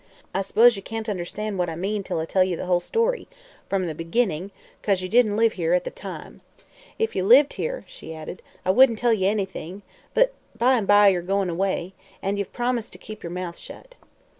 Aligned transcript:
"I 0.33 0.41
s'pose 0.41 0.75
ye 0.75 0.81
can't 0.81 1.07
understand 1.09 1.59
what 1.59 1.69
I 1.69 1.75
mean 1.75 2.01
till 2.01 2.17
I 2.19 2.25
tell 2.25 2.43
ye 2.43 2.55
the 2.55 2.65
whole 2.65 2.79
story, 2.79 3.27
from 3.69 3.85
the 3.85 3.93
beginning 3.93 4.49
'cause 4.81 5.03
ye 5.03 5.07
didn't 5.07 5.37
live 5.37 5.53
here 5.53 5.73
at 5.73 5.83
the 5.83 5.91
time. 5.91 6.41
If 6.97 7.15
ye 7.15 7.21
lived 7.21 7.53
here," 7.53 7.83
she 7.85 8.15
added, 8.15 8.41
"I 8.65 8.71
wouldn't 8.71 8.97
tell 8.97 9.13
ye 9.13 9.27
anything, 9.27 9.83
but 10.15 10.33
by 10.57 10.75
'n' 10.77 10.87
by 10.87 11.09
yer 11.09 11.21
goin' 11.21 11.51
away. 11.51 11.93
An' 12.19 12.37
ye've 12.37 12.51
promised 12.51 12.93
to 12.93 12.97
keep 12.97 13.21
yer 13.21 13.29
mouth 13.29 13.59
shut." 13.59 13.93